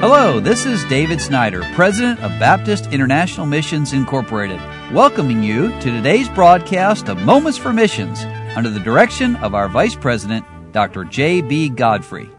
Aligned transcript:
Hello, 0.00 0.38
this 0.38 0.64
is 0.64 0.84
David 0.84 1.20
Snyder, 1.20 1.60
President 1.74 2.20
of 2.20 2.30
Baptist 2.38 2.92
International 2.92 3.46
Missions 3.46 3.92
Incorporated, 3.92 4.60
welcoming 4.94 5.42
you 5.42 5.70
to 5.80 5.90
today's 5.90 6.28
broadcast 6.28 7.08
of 7.08 7.20
Moments 7.22 7.58
for 7.58 7.72
Missions 7.72 8.22
under 8.54 8.70
the 8.70 8.78
direction 8.78 9.34
of 9.36 9.56
our 9.56 9.68
Vice 9.68 9.96
President, 9.96 10.46
Dr. 10.70 11.02
J.B. 11.02 11.70
Godfrey. 11.70 12.30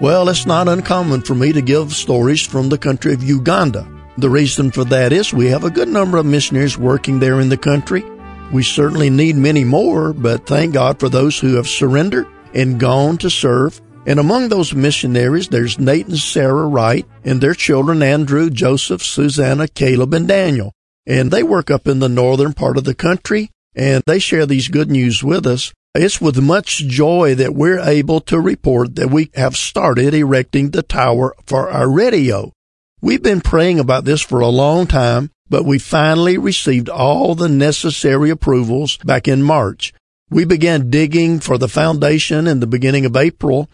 Well, 0.00 0.28
it's 0.28 0.44
not 0.44 0.66
uncommon 0.66 1.20
for 1.20 1.36
me 1.36 1.52
to 1.52 1.62
give 1.62 1.92
stories 1.92 2.44
from 2.44 2.68
the 2.68 2.78
country 2.78 3.14
of 3.14 3.22
Uganda. 3.22 3.86
The 4.18 4.28
reason 4.28 4.72
for 4.72 4.82
that 4.86 5.12
is 5.12 5.32
we 5.32 5.46
have 5.46 5.62
a 5.62 5.70
good 5.70 5.88
number 5.88 6.18
of 6.18 6.26
missionaries 6.26 6.76
working 6.76 7.20
there 7.20 7.38
in 7.38 7.48
the 7.48 7.56
country. 7.56 8.04
We 8.52 8.64
certainly 8.64 9.08
need 9.08 9.36
many 9.36 9.62
more, 9.62 10.12
but 10.12 10.46
thank 10.46 10.74
God 10.74 10.98
for 10.98 11.08
those 11.08 11.38
who 11.38 11.54
have 11.54 11.68
surrendered 11.68 12.26
and 12.54 12.80
gone 12.80 13.18
to 13.18 13.30
serve 13.30 13.80
and 14.06 14.20
among 14.20 14.48
those 14.48 14.72
missionaries, 14.72 15.48
there's 15.48 15.80
Nate 15.80 16.06
and 16.06 16.16
Sarah 16.16 16.68
Wright 16.68 17.04
and 17.24 17.40
their 17.40 17.54
children, 17.54 18.04
Andrew, 18.04 18.50
Joseph, 18.50 19.02
Susanna, 19.02 19.66
Caleb, 19.66 20.14
and 20.14 20.28
Daniel. 20.28 20.72
And 21.04 21.32
they 21.32 21.42
work 21.42 21.72
up 21.72 21.88
in 21.88 21.98
the 21.98 22.08
northern 22.08 22.52
part 22.52 22.78
of 22.78 22.84
the 22.84 22.94
country 22.94 23.50
and 23.74 24.04
they 24.06 24.20
share 24.20 24.46
these 24.46 24.68
good 24.68 24.90
news 24.90 25.24
with 25.24 25.44
us. 25.44 25.72
It's 25.94 26.20
with 26.20 26.40
much 26.40 26.78
joy 26.78 27.34
that 27.34 27.54
we're 27.54 27.80
able 27.80 28.20
to 28.22 28.40
report 28.40 28.94
that 28.94 29.10
we 29.10 29.30
have 29.34 29.56
started 29.56 30.14
erecting 30.14 30.70
the 30.70 30.82
tower 30.82 31.34
for 31.44 31.68
our 31.68 31.90
radio. 31.90 32.52
We've 33.00 33.22
been 33.22 33.40
praying 33.40 33.80
about 33.80 34.04
this 34.04 34.22
for 34.22 34.40
a 34.40 34.48
long 34.48 34.86
time, 34.86 35.30
but 35.48 35.64
we 35.64 35.78
finally 35.78 36.38
received 36.38 36.88
all 36.88 37.34
the 37.34 37.48
necessary 37.48 38.30
approvals 38.30 38.98
back 38.98 39.26
in 39.26 39.42
March. 39.42 39.92
We 40.30 40.44
began 40.44 40.90
digging 40.90 41.40
for 41.40 41.58
the 41.58 41.68
foundation 41.68 42.46
in 42.46 42.60
the 42.60 42.66
beginning 42.66 43.04
of 43.04 43.16
April 43.16 43.68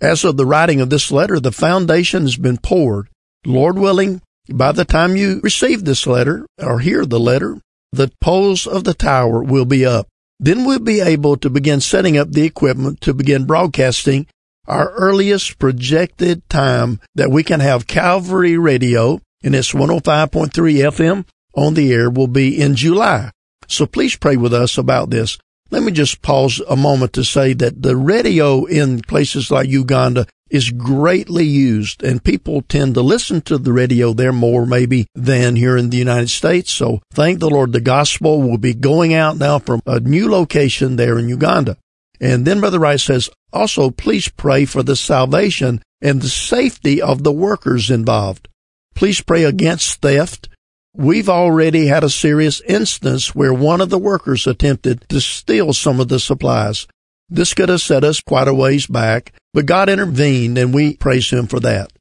as 0.00 0.24
of 0.24 0.36
the 0.36 0.46
writing 0.46 0.80
of 0.80 0.90
this 0.90 1.10
letter, 1.10 1.38
the 1.38 1.52
foundation 1.52 2.22
has 2.22 2.36
been 2.36 2.58
poured. 2.58 3.08
Lord 3.44 3.78
willing, 3.78 4.22
by 4.48 4.72
the 4.72 4.84
time 4.84 5.16
you 5.16 5.40
receive 5.42 5.84
this 5.84 6.06
letter 6.06 6.46
or 6.58 6.80
hear 6.80 7.04
the 7.04 7.20
letter, 7.20 7.60
the 7.92 8.10
poles 8.20 8.66
of 8.66 8.84
the 8.84 8.94
tower 8.94 9.42
will 9.42 9.64
be 9.64 9.84
up. 9.84 10.08
Then 10.38 10.64
we'll 10.64 10.78
be 10.78 11.00
able 11.00 11.36
to 11.38 11.50
begin 11.50 11.80
setting 11.80 12.16
up 12.16 12.32
the 12.32 12.44
equipment 12.44 13.00
to 13.02 13.12
begin 13.12 13.44
broadcasting. 13.46 14.26
Our 14.66 14.90
earliest 14.92 15.58
projected 15.58 16.48
time 16.48 17.00
that 17.14 17.30
we 17.30 17.42
can 17.42 17.60
have 17.60 17.86
Calvary 17.86 18.56
Radio 18.56 19.20
in 19.42 19.54
its 19.54 19.72
105.3 19.72 20.50
FM 20.50 21.26
on 21.54 21.74
the 21.74 21.92
air 21.92 22.08
will 22.08 22.28
be 22.28 22.60
in 22.60 22.76
July. 22.76 23.32
So 23.68 23.86
please 23.86 24.16
pray 24.16 24.36
with 24.36 24.54
us 24.54 24.78
about 24.78 25.10
this. 25.10 25.38
Let 25.70 25.84
me 25.84 25.92
just 25.92 26.20
pause 26.20 26.60
a 26.68 26.74
moment 26.74 27.12
to 27.12 27.24
say 27.24 27.52
that 27.54 27.82
the 27.82 27.96
radio 27.96 28.64
in 28.64 29.02
places 29.02 29.50
like 29.50 29.68
Uganda 29.68 30.26
is 30.50 30.70
greatly 30.70 31.44
used 31.44 32.02
and 32.02 32.24
people 32.24 32.62
tend 32.62 32.94
to 32.94 33.02
listen 33.02 33.40
to 33.42 33.56
the 33.56 33.72
radio 33.72 34.12
there 34.12 34.32
more 34.32 34.66
maybe 34.66 35.06
than 35.14 35.54
here 35.54 35.76
in 35.76 35.90
the 35.90 35.96
United 35.96 36.28
States. 36.28 36.72
So 36.72 37.00
thank 37.12 37.38
the 37.38 37.48
Lord 37.48 37.72
the 37.72 37.80
gospel 37.80 38.42
will 38.42 38.58
be 38.58 38.74
going 38.74 39.14
out 39.14 39.38
now 39.38 39.60
from 39.60 39.80
a 39.86 40.00
new 40.00 40.28
location 40.28 40.96
there 40.96 41.18
in 41.18 41.28
Uganda. 41.28 41.76
And 42.20 42.44
then 42.44 42.58
Brother 42.58 42.80
Wright 42.80 42.98
says, 42.98 43.30
also 43.52 43.90
please 43.90 44.28
pray 44.28 44.64
for 44.64 44.82
the 44.82 44.96
salvation 44.96 45.82
and 46.02 46.20
the 46.20 46.28
safety 46.28 47.00
of 47.00 47.22
the 47.22 47.32
workers 47.32 47.90
involved. 47.90 48.48
Please 48.96 49.20
pray 49.20 49.44
against 49.44 50.02
theft 50.02 50.48
We've 50.94 51.28
already 51.28 51.86
had 51.86 52.02
a 52.02 52.10
serious 52.10 52.60
instance 52.62 53.32
where 53.32 53.54
one 53.54 53.80
of 53.80 53.90
the 53.90 53.98
workers 53.98 54.46
attempted 54.46 55.08
to 55.08 55.20
steal 55.20 55.72
some 55.72 56.00
of 56.00 56.08
the 56.08 56.18
supplies. 56.18 56.88
This 57.28 57.54
could 57.54 57.68
have 57.68 57.80
set 57.80 58.02
us 58.02 58.20
quite 58.20 58.48
a 58.48 58.54
ways 58.54 58.88
back, 58.88 59.32
but 59.54 59.66
God 59.66 59.88
intervened 59.88 60.58
and 60.58 60.74
we 60.74 60.96
praise 60.96 61.30
Him 61.30 61.46
for 61.46 61.60
that. 61.60 61.92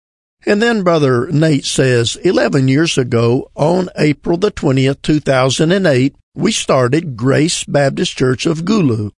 And 0.47 0.59
then 0.59 0.83
Brother 0.83 1.27
Nate 1.27 1.65
says, 1.65 2.15
11 2.23 2.67
years 2.67 2.97
ago, 2.97 3.51
on 3.55 3.89
April 3.95 4.37
the 4.37 4.51
20th, 4.51 5.03
2008, 5.03 6.15
we 6.33 6.51
started 6.51 7.15
Grace 7.15 7.63
Baptist 7.65 8.17
Church 8.17 8.47
of 8.47 8.59
Gulu. 8.59 9.11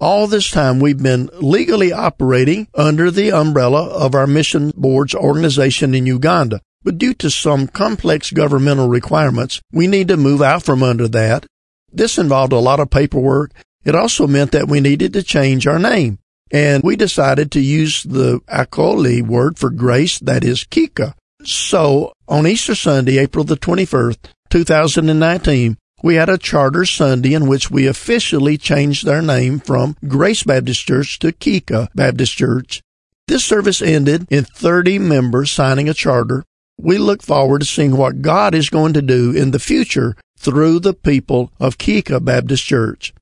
All 0.00 0.26
this 0.26 0.50
time 0.50 0.80
we've 0.80 1.02
been 1.02 1.30
legally 1.34 1.92
operating 1.92 2.66
under 2.74 3.12
the 3.12 3.30
umbrella 3.30 3.86
of 3.90 4.14
our 4.14 4.26
mission 4.26 4.72
board's 4.74 5.14
organization 5.14 5.94
in 5.94 6.04
Uganda. 6.04 6.60
But 6.84 6.98
due 6.98 7.14
to 7.14 7.30
some 7.30 7.66
complex 7.66 8.30
governmental 8.30 8.88
requirements, 8.88 9.60
we 9.72 9.86
need 9.86 10.08
to 10.08 10.18
move 10.18 10.42
out 10.42 10.62
from 10.62 10.82
under 10.82 11.08
that. 11.08 11.46
This 11.90 12.18
involved 12.18 12.52
a 12.52 12.58
lot 12.58 12.78
of 12.78 12.90
paperwork. 12.90 13.52
It 13.84 13.94
also 13.94 14.26
meant 14.26 14.52
that 14.52 14.68
we 14.68 14.80
needed 14.80 15.14
to 15.14 15.22
change 15.22 15.66
our 15.66 15.78
name. 15.78 16.18
And 16.50 16.82
we 16.82 16.94
decided 16.94 17.50
to 17.52 17.60
use 17.60 18.02
the 18.02 18.40
Akoli 18.48 19.26
word 19.26 19.58
for 19.58 19.70
grace, 19.70 20.18
that 20.20 20.44
is 20.44 20.64
Kika. 20.64 21.14
So 21.42 22.12
on 22.28 22.46
Easter 22.46 22.74
Sunday, 22.74 23.18
April 23.18 23.44
the 23.44 23.56
21st, 23.56 24.18
2019, 24.50 25.78
we 26.02 26.16
had 26.16 26.28
a 26.28 26.36
charter 26.36 26.84
Sunday 26.84 27.32
in 27.32 27.48
which 27.48 27.70
we 27.70 27.86
officially 27.86 28.58
changed 28.58 29.08
our 29.08 29.22
name 29.22 29.58
from 29.58 29.96
Grace 30.06 30.42
Baptist 30.42 30.86
Church 30.86 31.18
to 31.20 31.32
Kika 31.32 31.88
Baptist 31.94 32.36
Church. 32.36 32.82
This 33.26 33.44
service 33.44 33.80
ended 33.80 34.26
in 34.30 34.44
30 34.44 34.98
members 34.98 35.50
signing 35.50 35.88
a 35.88 35.94
charter 35.94 36.44
we 36.78 36.98
look 36.98 37.22
forward 37.22 37.60
to 37.60 37.66
seeing 37.66 37.96
what 37.96 38.22
God 38.22 38.54
is 38.54 38.70
going 38.70 38.92
to 38.94 39.02
do 39.02 39.32
in 39.32 39.50
the 39.52 39.58
future 39.58 40.16
through 40.38 40.80
the 40.80 40.94
people 40.94 41.50
of 41.58 41.78
Kika 41.78 42.24
Baptist 42.24 42.64
Church. 42.64 43.14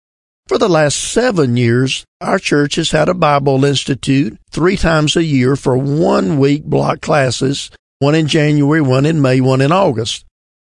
For 0.48 0.58
the 0.58 0.68
last 0.68 0.96
seven 0.96 1.56
years, 1.56 2.04
our 2.20 2.38
church 2.38 2.74
has 2.74 2.90
had 2.90 3.08
a 3.08 3.14
Bible 3.14 3.64
Institute 3.64 4.38
three 4.50 4.76
times 4.76 5.16
a 5.16 5.22
year 5.22 5.54
for 5.54 5.76
one 5.76 6.38
week 6.38 6.64
block 6.64 7.00
classes, 7.00 7.70
one 8.00 8.14
in 8.14 8.26
January, 8.26 8.80
one 8.80 9.06
in 9.06 9.22
May, 9.22 9.40
one 9.40 9.60
in 9.60 9.70
August. 9.70 10.24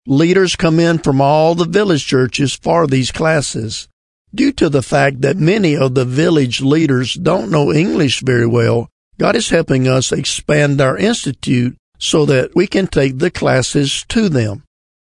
Leaders 0.05 0.55
come 0.55 0.79
in 0.79 0.97
from 0.97 1.21
all 1.21 1.55
the 1.55 1.65
village 1.65 2.05
churches 2.05 2.53
for 2.53 2.87
these 2.87 3.11
classes. 3.11 3.87
Due 4.33 4.51
to 4.53 4.69
the 4.69 4.81
fact 4.81 5.21
that 5.21 5.37
many 5.37 5.77
of 5.77 5.95
the 5.95 6.05
village 6.05 6.61
leaders 6.61 7.13
don't 7.13 7.51
know 7.51 7.71
English 7.71 8.21
very 8.21 8.47
well, 8.47 8.89
God 9.17 9.35
is 9.35 9.49
helping 9.49 9.87
us 9.87 10.11
expand 10.11 10.81
our 10.81 10.97
institute 10.97 11.77
so 12.01 12.25
that 12.25 12.55
we 12.55 12.65
can 12.65 12.87
take 12.87 13.19
the 13.19 13.31
classes 13.31 14.03
to 14.09 14.27
them. 14.27 14.63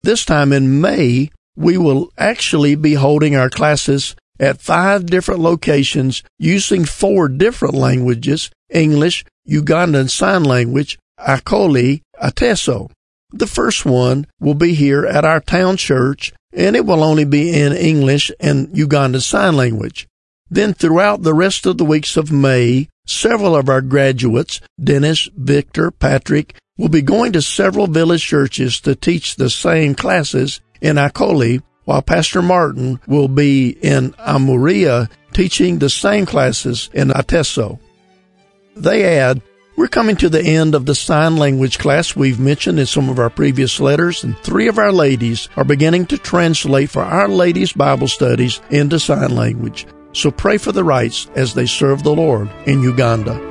This 0.03 0.25
time 0.25 0.51
in 0.51 0.81
May, 0.81 1.31
we 1.55 1.77
will 1.77 2.11
actually 2.17 2.75
be 2.75 2.95
holding 2.95 3.35
our 3.35 3.49
classes 3.49 4.15
at 4.39 4.61
five 4.61 5.05
different 5.05 5.39
locations 5.39 6.21
using 6.37 6.83
four 6.83 7.29
different 7.29 7.75
languages 7.75 8.51
English, 8.69 9.23
Ugandan 9.49 10.09
Sign 10.09 10.43
Language, 10.43 10.99
Akoli, 11.19 12.01
Ateso. 12.21 12.89
The 13.31 13.47
first 13.47 13.85
one 13.85 14.27
will 14.39 14.55
be 14.55 14.73
here 14.73 15.05
at 15.05 15.23
our 15.23 15.39
town 15.39 15.77
church, 15.77 16.33
and 16.51 16.75
it 16.75 16.85
will 16.85 17.03
only 17.03 17.25
be 17.25 17.53
in 17.53 17.73
English 17.73 18.31
and 18.39 18.67
Ugandan 18.69 19.21
Sign 19.21 19.55
Language. 19.55 20.07
Then 20.49 20.73
throughout 20.73 21.23
the 21.23 21.33
rest 21.33 21.65
of 21.65 21.77
the 21.77 21.85
weeks 21.85 22.17
of 22.17 22.31
May, 22.31 22.89
several 23.05 23.55
of 23.55 23.69
our 23.69 23.81
graduates, 23.81 24.59
Dennis, 24.81 25.29
Victor, 25.37 25.91
Patrick, 25.91 26.55
will 26.81 26.89
be 26.89 27.03
going 27.03 27.31
to 27.31 27.41
several 27.43 27.85
village 27.85 28.25
churches 28.25 28.79
to 28.79 28.95
teach 28.95 29.35
the 29.35 29.51
same 29.51 29.93
classes 29.93 30.61
in 30.81 30.95
Akoli, 30.95 31.61
while 31.85 32.01
Pastor 32.01 32.41
Martin 32.41 32.99
will 33.05 33.27
be 33.27 33.69
in 33.69 34.15
Amuria 34.17 35.07
teaching 35.31 35.77
the 35.77 35.91
same 35.91 36.25
classes 36.25 36.89
in 36.91 37.09
Ateso. 37.09 37.77
They 38.75 39.19
add, 39.19 39.43
we're 39.75 39.89
coming 39.89 40.15
to 40.17 40.29
the 40.29 40.41
end 40.43 40.73
of 40.73 40.87
the 40.87 40.95
sign 40.95 41.37
language 41.37 41.77
class 41.77 42.15
we've 42.15 42.39
mentioned 42.39 42.79
in 42.79 42.87
some 42.87 43.09
of 43.09 43.19
our 43.19 43.29
previous 43.29 43.79
letters, 43.79 44.23
and 44.23 44.35
three 44.39 44.67
of 44.67 44.79
our 44.79 44.91
ladies 44.91 45.49
are 45.55 45.63
beginning 45.63 46.07
to 46.07 46.17
translate 46.17 46.89
for 46.89 47.03
our 47.03 47.27
ladies' 47.27 47.73
Bible 47.73 48.07
studies 48.07 48.59
into 48.71 48.99
sign 48.99 49.35
language. 49.35 49.85
So 50.13 50.31
pray 50.31 50.57
for 50.57 50.71
the 50.71 50.83
Wrights 50.83 51.29
as 51.35 51.53
they 51.53 51.67
serve 51.67 52.01
the 52.01 52.15
Lord 52.15 52.49
in 52.65 52.81
Uganda. 52.81 53.50